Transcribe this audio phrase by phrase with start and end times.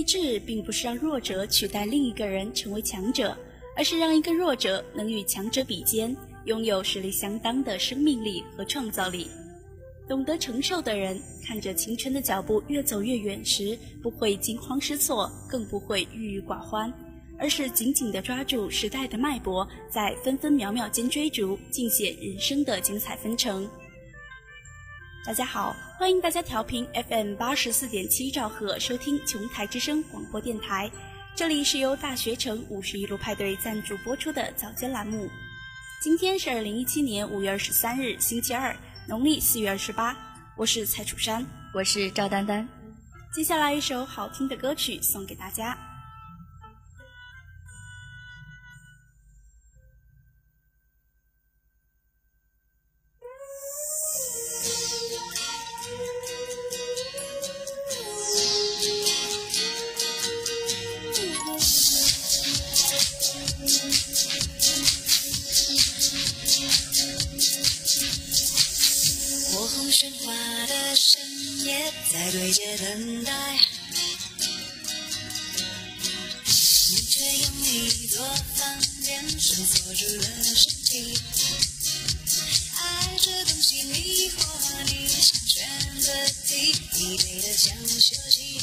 [0.00, 3.36] 励志并不是让弱者取代另一个人成为强者，
[3.76, 9.28] 而是让一个弱者能与强者比肩，拥有实力相当的生命力和创造力。
[10.08, 16.90] 懂得承受的人，看着青春的脚步越走越远时，不会惊慌失措，更不会郁郁寡欢，
[17.38, 23.68] 而是紧紧地抓住时代的脉搏，在分分秒秒间追逐，尽显人生的精彩纷呈。
[25.26, 30.90] 大家好，欢迎大家调频 FM 八十四点七兆赫收听琼台之声广播电台。
[31.36, 35.28] 这里是由大学城五十一路派对赞助播出的早间栏目。
[36.00, 38.74] 今天是二零一七年五月二十三日，星期二，
[39.06, 40.16] 农历四月二十八。
[40.56, 42.66] 我是蔡楚山，我是赵丹丹。
[43.30, 45.76] 接下来一首好听的歌曲送给大家。
[70.24, 70.32] 花
[70.66, 71.20] 的深
[71.64, 73.58] 夜在对街等待，
[76.44, 80.22] 你却用一座房间绳锁住了
[80.54, 81.18] 身体。
[82.76, 84.44] 爱这东西迷惑
[84.86, 86.12] 你，想选择
[86.46, 88.60] 题，疲惫的想休息。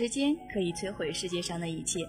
[0.00, 2.00] 时间可以摧毁世界上的一切，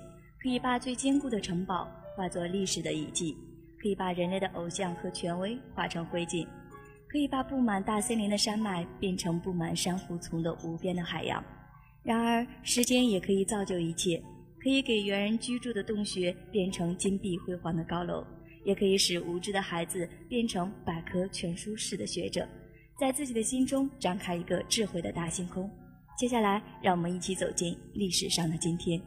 [0.42, 1.86] 可以把最坚固的城堡
[2.16, 3.36] 化作历史的遗迹，
[3.82, 6.48] 可以把人类的偶像和权威化成灰烬，
[7.10, 11.44] 可以把布满大森林的山脉变成布满珊瑚丛的无边的海洋。
[12.02, 14.24] 然而，时间也可以造就一切，
[14.64, 18.26] 可以给猿人居住的洞穴变成金碧辉煌的高楼，
[18.64, 22.48] 也可以使无知的孩子变成百科全书式的学者，
[22.98, 25.70] 在自己的心中展开一个智慧的大星空。
[26.21, 29.01] 接下来，让我们一起走进历史上的今天。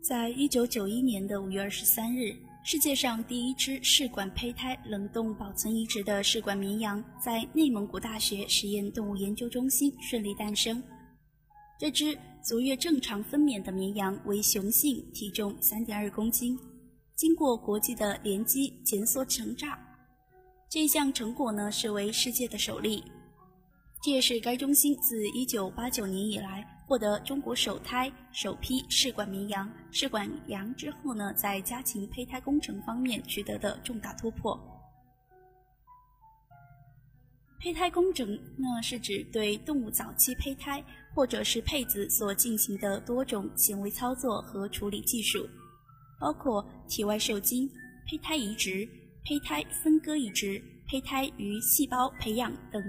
[0.00, 10.82] 在一九九一年的五月二十三日，世界上第一只试管胚胎冷冻保存移植的试管绵羊在内蒙古大学实验动物研究中心顺利诞生。
[11.78, 16.58] 这只足月正常分娩的绵羊为雄性，体重三点二公斤，
[17.14, 19.78] 经过国际的联机检索成长。
[20.70, 23.02] 这项成果呢，是为世界的首例，
[24.02, 34.60] 这也是该中心自1989年以来获得中国首胎、首批试管绵羊、试管羊之后呢，在家禽胚胎工程方面取得的重大突破。
[37.60, 45.48] 胚胎工程呢，是指对动物早期胚胎或者是配子所进行的多种行为操作和处理技术，
[46.20, 47.66] 包括体外受精、
[48.06, 48.86] 胚胎移植。
[49.28, 52.82] 胚胎分割移植、胚胎与细胞培养等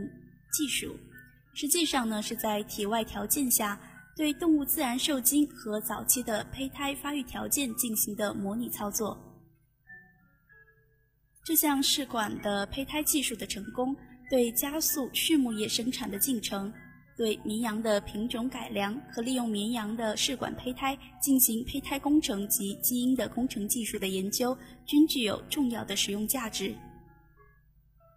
[0.53, 0.97] 技术，
[1.53, 3.77] 实际上呢是在体外条件下
[4.15, 9.19] 对动物自然受精和早期的胚胎发育条件进行的模拟操作。
[11.44, 13.94] 这项试管的胚胎技术的成功，
[14.30, 16.71] 对加速畜牧业生产的进程。
[17.19, 26.74] 对绵羊的品种改良和利用绵羊的试管胚胎进行胚胎工程及基因的工程技术的研究，均具有重要的实用价值。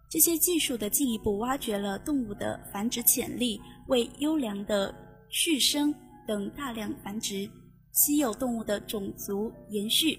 [0.09, 4.95] 这些技术的进一步挖掘了动物的繁殖潜力，为优良的
[5.29, 5.93] 畜生
[6.25, 7.45] 等大量繁殖、
[7.91, 10.17] 稀有动物的种族延续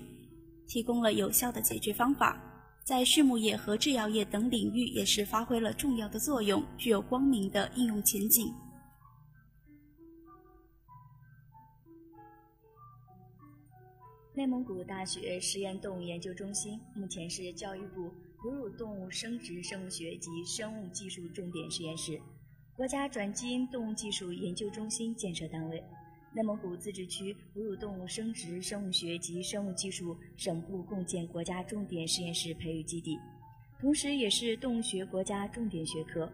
[0.68, 2.38] 提供了有效的解决方法。
[2.84, 8.52] 在畜牧业和制药业等领域也是发挥了重要的作用，具有光明的应用前景。
[14.36, 22.20] 内蒙古大学实验动物研究中心目前是教育部哺乳动物生殖生物学及生物技术重点实验室、
[22.76, 25.80] 国家转基因动物技术研究中心建设单位，
[26.34, 33.16] 内蒙古自治区哺乳动物生殖生物学及生物技术省部共建国家重点实验室培育基地，
[33.78, 36.28] 同时也是动物学国家重点学科、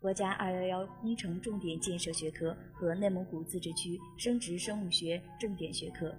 [0.00, 6.16] 国家“二幺幺”工程重点建设学科和内蒙古自治区生殖生物学重点学科。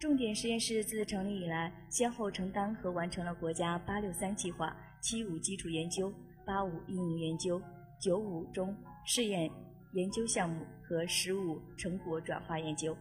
[0.00, 6.10] 重点实验室自成立以来，先后承担和完成了国家“八六三”计划、“七五”基础研究、
[6.42, 7.60] “八五”应用研究、
[8.00, 8.74] “九五”中
[9.04, 9.50] 试验
[9.92, 12.96] 研究项目和“十五”成果转化研究，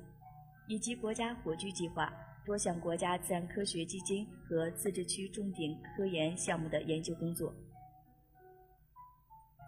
[0.68, 2.14] 以及国家“火炬”计划
[2.46, 7.56] 多项国家自然科学基金和自治区重点科研项目的研究工作，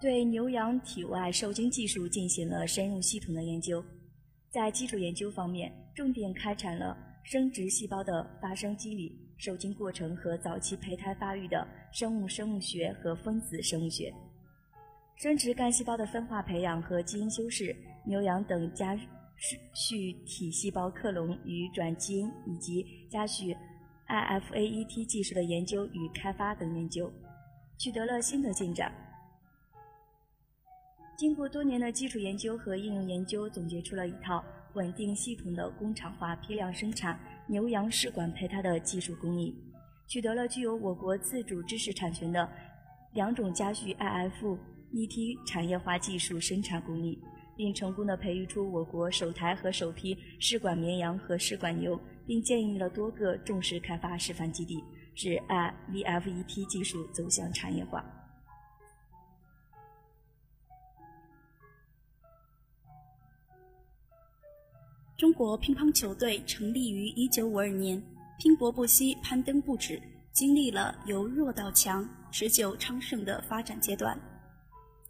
[0.01, 3.81] 对牛羊体外受精技术进行了深入系统的研究。
[4.49, 7.07] 在基础研究方面，重点开展了。
[7.23, 14.13] 生殖细胞的发生机理、受精过程和早期胚胎发育的生物生物学和分子生物学，
[15.15, 17.75] 生殖干细胞的分化培养和基因修饰，
[18.05, 18.95] 牛羊等家
[19.73, 23.55] 畜体细胞克隆与转基因，以及家畜
[24.07, 27.11] IFAET 技术的研究与开发等研究，
[27.77, 28.91] 取得了新的进展。
[31.17, 34.43] 经过多年的基础研究和应用研究，总结出了一套。
[34.73, 39.53] 稳定系统的工厂化批量生产牛羊试管胚胎的技术工艺，
[40.07, 42.49] 取得了具有我国自主知识产权的
[43.11, 47.19] 两种家畜 IFET 产业化技术生产工艺，
[47.57, 54.81] 并成功的培育出我国首台和首批试管绵羊和试管牛，并建立了多个重视开发示范基地，
[55.15, 58.01] 使 IVFET 技术走向产业化。
[65.21, 68.03] 中国乒乓球队成立于1952年，
[68.39, 70.01] 拼搏不息，攀登不止，
[70.33, 74.19] 经历了由弱到强、持久昌盛的发展阶段。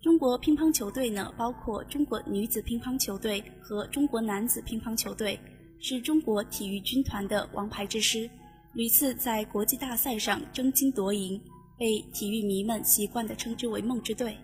[0.01, 5.39] 中国乒乓球队呢，包括中国女子乒乓球队和中国男子乒乓球队，
[5.79, 8.29] 是中国体育军团的王牌之师，
[8.73, 11.41] 屡次在国际大赛上争金夺银，
[11.79, 14.37] 被体育迷们习惯地称之为“梦之队”。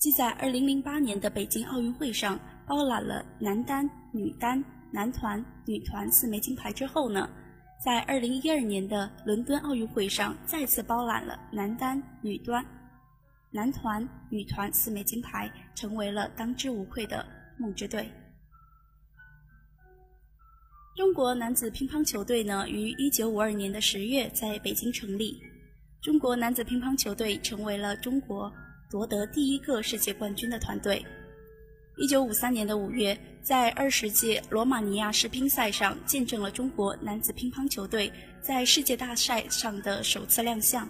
[0.00, 2.40] 即在2008年的北京奥运会上。
[2.66, 7.28] 包揽了男单、女单、男团、女团四枚金牌之后呢，
[7.84, 12.64] 在二零一二年的伦敦奥运会上再次包揽了男单、女单、
[13.50, 17.24] 男团、女团四枚金牌，成为了当之无愧的
[17.58, 18.10] 梦之队。
[20.96, 25.42] 中国男子乒乓球队呢，于一九五二年的十月在北京成立。
[26.00, 28.52] 中国男子乒乓球队成为了中国
[28.90, 31.04] 夺得第一个世界冠军的团队。
[31.96, 40.88] 一九五三年的五月，在二十届罗马尼亚世乒赛上，见证了中国男子乒乓球队在世界大赛上的首次亮相。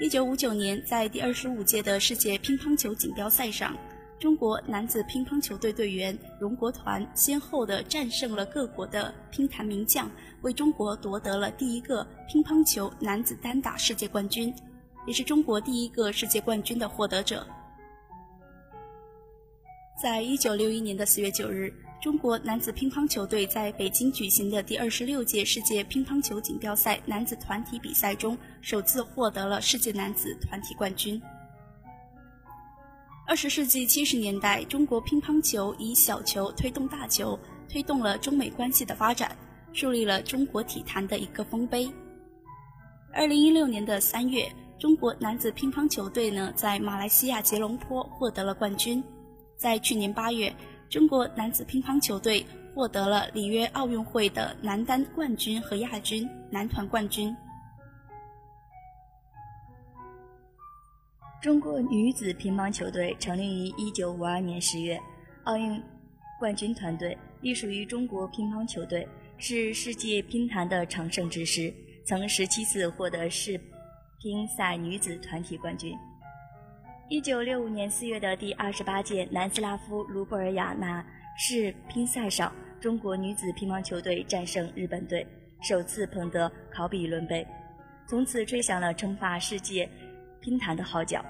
[0.00, 3.76] 一九五九年，在第二十五届的世界乒乓球锦标赛上。
[4.18, 10.10] 中国男子乒乓球队队员荣国团先后的战胜了各国的乒坛名将，
[10.42, 14.52] 为中国夺得了第一个乒乓球男子单打世界冠军，
[15.06, 17.46] 也是中国第一个世界冠军的获得者。
[20.00, 31.20] 在一九六一年的四月九日，中国男子乒乓球队在北京举行的第二十六届世界乒乓球锦标赛男子团体比赛中，首次获得了世界男子团体冠军。
[33.28, 39.36] 二十世纪七十年代，中国乒乓球以小球推动大球，推动了中美关系的发展，
[39.72, 41.88] 树立了中国体坛的一个丰碑。
[43.12, 49.02] 二零一六年的三月，中国男子乒乓球队呢在马来西亚吉隆坡获得了冠军。
[49.62, 50.52] 在去年八月，
[50.90, 57.32] 中国男子乒乓球队获得了里约奥运会的男单冠军和亚军、男团冠军。
[61.40, 65.00] 中国女子乒乓球队成立于一九五二年十月，
[65.44, 65.80] 奥运
[66.40, 69.06] 冠军团队隶属于中国乒乓球队，
[69.38, 71.72] 是世界乒坛的常胜之师，
[72.04, 73.60] 曾十七次获得世
[74.20, 75.96] 乒赛女子团体冠军。
[77.12, 81.04] 一九六五年四月的第二十八届南斯拉夫卢布尔雅那
[81.36, 82.50] 世乒赛上，
[82.80, 85.26] 中国女子乒乓球队战胜日本队，
[85.60, 87.46] 首次捧得考比伦杯，
[88.08, 89.86] 从此吹响了称霸世界。
[90.40, 91.22] 乒坛的号角。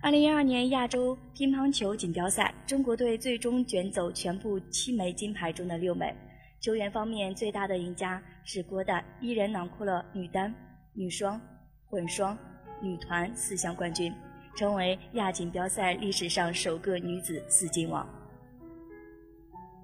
[0.00, 6.14] 二零一二年亚洲乒乓球锦标赛，中国队最终卷走全部七枚金牌中的六枚。
[6.60, 10.54] 球员方面，最大的赢家是郭旦，一人囊括了女单、
[10.94, 11.40] 女双、
[11.84, 12.38] 混双、
[12.80, 14.12] 女团四项冠军，
[14.54, 18.08] 成为亚锦标赛历史上首个女子四金王。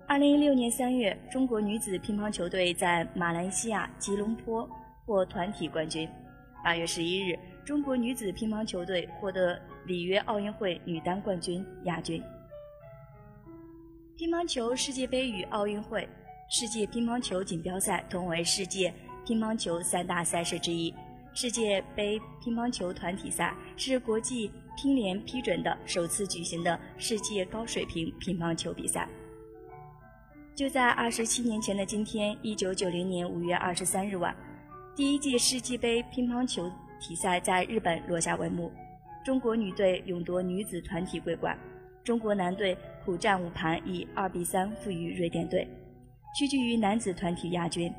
[0.06, 4.68] 二零一六年三月，中国女子乒乓球队在马来西亚吉隆坡
[5.06, 6.08] 获团体冠军。
[6.62, 12.22] 八月十一日，中国女子乒乓球队获得里约奥运会女单冠军、亚军。
[14.16, 16.06] 乒乓球世界杯与奥运会、
[16.50, 18.92] 世界乒乓球锦标赛同为世界
[19.26, 20.94] 乒乓球三大赛事之一。
[21.34, 29.08] 世界杯乒乓球团体赛是国际乒联批准的首次举行的世界高水平乒乓球比赛。
[30.54, 34.36] 就在二十七年前的今天，一九九零年五月二十三日晚。
[34.94, 36.70] 第一届世界杯乒乓球
[37.00, 38.70] 体赛在日本落下帷幕，
[39.24, 41.58] 中国女队勇夺女子团体桂冠，
[42.04, 45.66] 中国男队苦战五盘以二比三负于瑞典队，
[46.38, 47.90] 屈居于男子团体亚军。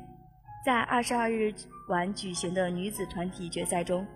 [0.64, 1.52] 在二十二日
[1.88, 4.06] 晚举行的女子团体决赛中，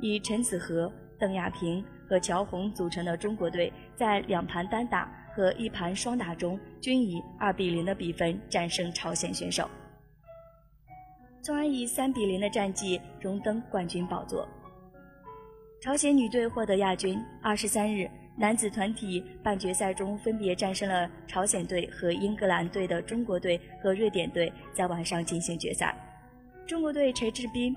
[0.00, 9.68] 以陈子和、邓亚萍和乔红组成的中国队，在两盘单打和一盘双打中均以二比零的比分战胜朝鲜选手。
[11.42, 14.46] 从而以三比零的战绩荣登冠军宝座。
[15.82, 17.20] 朝鲜女队获得亚军。
[17.42, 18.08] 二十三日，
[18.38, 25.96] 男子团体半决赛中分别战胜了朝鲜队和英格兰队的中国队和瑞典队，在晚上进行决赛。
[26.66, 27.74] 中国队陈志斌、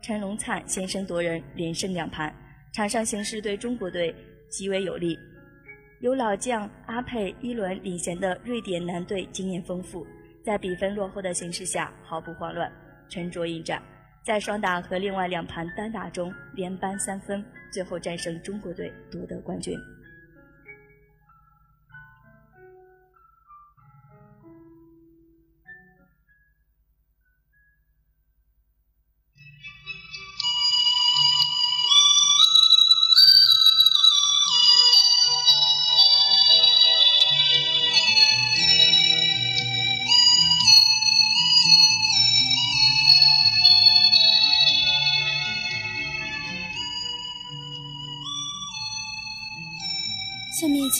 [0.00, 2.34] 陈龙灿先声夺人，连胜两盘，
[2.72, 4.12] 场上形势对中国队
[4.48, 5.16] 极为有利。
[6.00, 10.04] 由老将阿佩一轮领衔的瑞典男队经验丰富，
[10.44, 12.68] 在比分落后的形势下毫不慌乱。
[13.08, 13.80] 沉着应战，
[14.24, 19.74] 在双打和另外两盘单打中连扳三分，最后战胜中国队夺得冠军。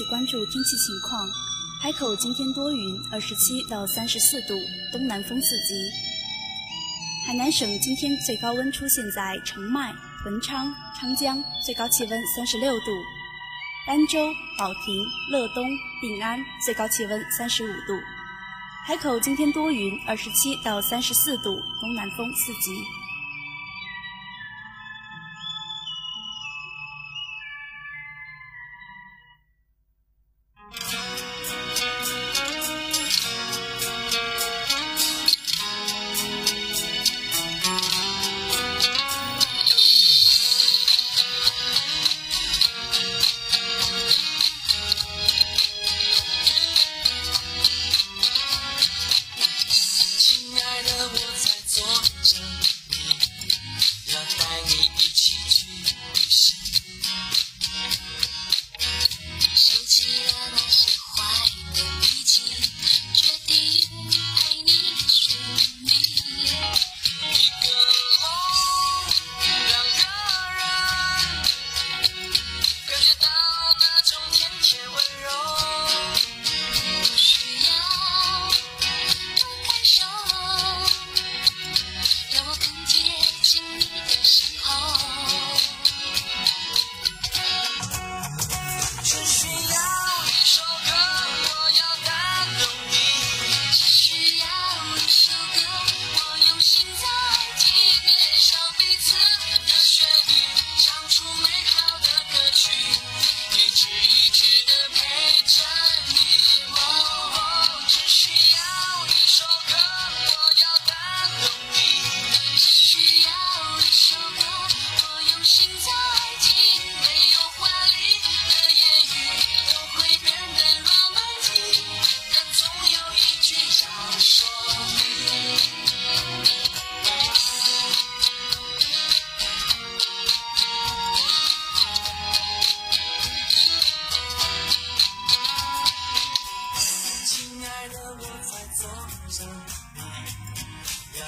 [0.05, 1.29] 关注天气情况。
[1.81, 4.55] 海口今天多云，二十七到三十四度，
[4.93, 5.91] 东南风四级。
[7.27, 9.93] 海南省今天最高温出现在澄迈、
[10.25, 12.91] 文昌、昌江，最高气温三十六度；
[13.89, 15.69] 儋州、保亭、乐东、
[16.01, 17.99] 定安，最高气温三十五度。
[18.85, 22.71] 海口今天多云，二十七到三十四度，东南风四级。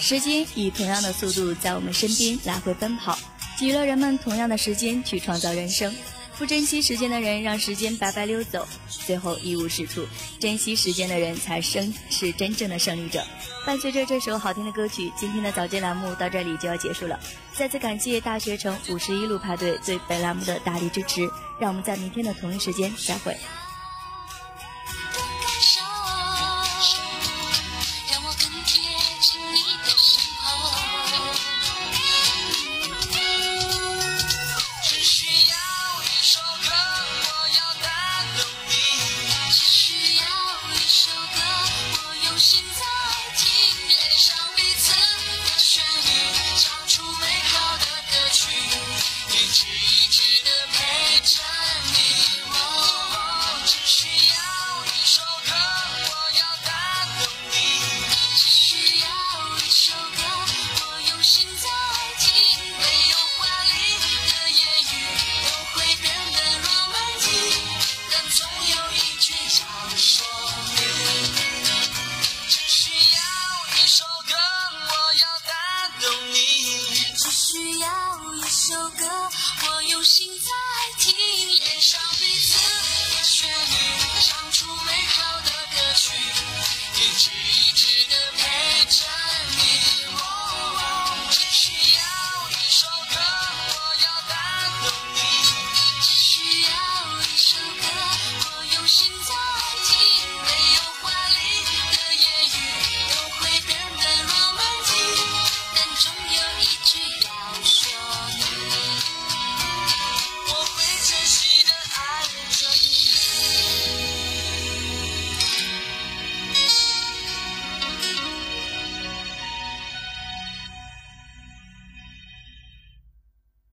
[0.04, 3.18] 时间以同样的速度在我们身边来回奔跑，
[3.58, 5.90] 给予了人们同样的时间去创造人生。
[6.36, 10.02] 不珍惜时间的人，让时间白白溜走，最后一无是处；
[10.38, 13.24] 珍惜时间的人，才生是真正的胜利者。
[13.64, 17.18] 伴随着这首好听的歌曲，今天的早间栏目到这里就要结束了。
[17.54, 21.22] 再次感谢大学城五十一路派对对本栏目的大力支持，
[21.58, 23.34] 让我们在明天的同一时间再会。